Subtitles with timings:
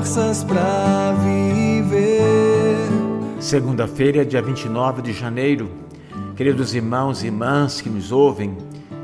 [0.00, 2.74] Forças para viver.
[3.38, 5.70] Segunda-feira, dia 29 de janeiro.
[6.34, 8.56] Queridos irmãos e irmãs que nos ouvem,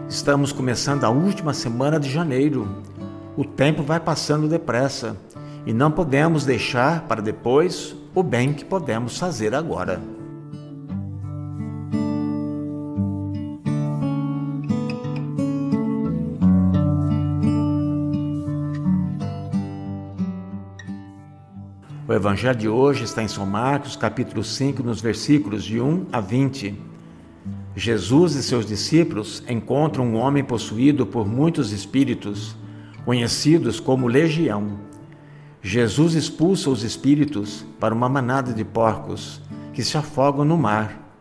[0.09, 2.66] estamos começando a última semana de janeiro.
[3.37, 5.14] O tempo vai passando depressa
[5.66, 10.01] e não podemos deixar para depois o bem que podemos fazer agora.
[22.16, 26.74] Evangelho de hoje está em São Marcos, capítulo 5, nos versículos de 1 a 20.
[27.76, 32.56] Jesus e seus discípulos encontram um homem possuído por muitos espíritos,
[33.04, 34.78] conhecidos como legião.
[35.60, 39.42] Jesus expulsa os espíritos para uma manada de porcos
[39.74, 41.20] que se afogam no mar.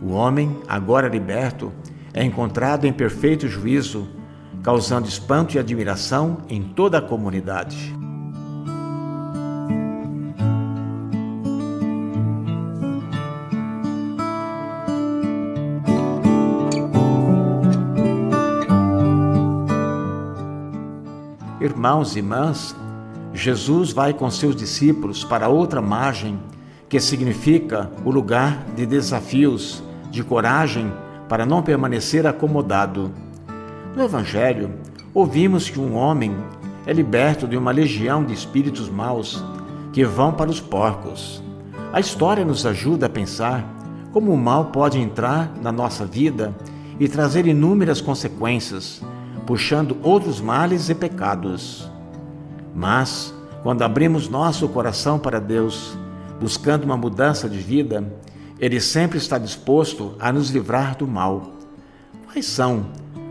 [0.00, 1.72] O homem, agora liberto,
[2.14, 4.08] é encontrado em perfeito juízo,
[4.62, 7.99] causando espanto e admiração em toda a comunidade.
[21.60, 22.74] Irmãos e irmãs,
[23.34, 26.40] Jesus vai com seus discípulos para outra margem,
[26.88, 30.90] que significa o lugar de desafios, de coragem
[31.28, 33.12] para não permanecer acomodado.
[33.94, 34.70] No Evangelho,
[35.12, 36.34] ouvimos que um homem
[36.86, 39.44] é liberto de uma legião de espíritos maus
[39.92, 41.42] que vão para os porcos.
[41.92, 43.62] A história nos ajuda a pensar
[44.14, 46.56] como o mal pode entrar na nossa vida
[46.98, 49.02] e trazer inúmeras consequências
[49.50, 51.90] puxando outros males e pecados.
[52.72, 53.34] Mas,
[53.64, 55.98] quando abrimos nosso coração para Deus,
[56.40, 58.16] buscando uma mudança de vida,
[58.60, 61.50] Ele sempre está disposto a nos livrar do mal.
[62.26, 62.86] Quais são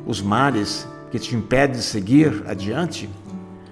[0.05, 3.09] os males que te impedem de seguir adiante?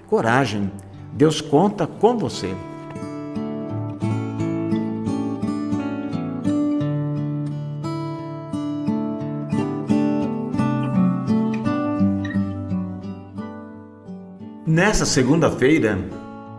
[0.08, 0.72] Coragem,
[1.12, 2.56] Deus conta com você.
[14.78, 15.98] Nessa segunda-feira,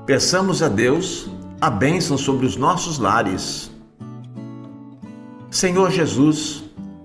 [0.05, 1.31] peçamos a Deus
[1.61, 3.71] a bênção sobre os nossos lares.
[5.49, 6.65] Senhor Jesus,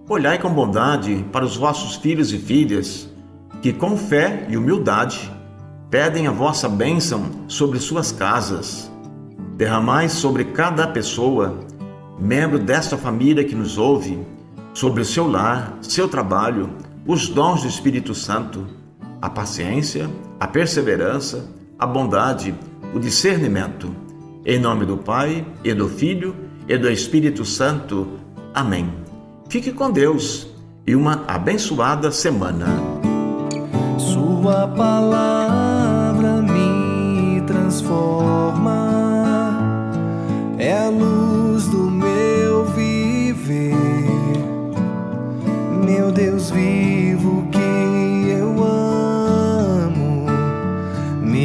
[0.09, 3.07] olhai com bondade para os vossos filhos e filhas,
[3.62, 5.31] que com fé e humildade
[5.88, 8.91] pedem a vossa bênção sobre suas casas.
[9.56, 11.59] Derramai sobre cada pessoa,
[12.19, 14.19] membro desta família que nos ouve,
[14.74, 16.72] sobre o seu lar, seu trabalho,
[17.06, 18.66] os dons do Espírito Santo
[19.24, 20.09] a paciência,
[20.43, 21.45] a perseverança,
[21.79, 22.53] a bondade,
[22.93, 23.95] o discernimento.
[24.45, 26.35] Em nome do Pai, e do Filho,
[26.67, 28.19] e do Espírito Santo.
[28.53, 28.91] Amém.
[29.47, 30.47] Fique com Deus
[30.85, 32.65] e uma abençoada semana.
[33.97, 38.75] Sua palavra me transforma,
[40.57, 43.77] é a luz do meu viver.
[45.85, 47.62] Meu Deus vivo que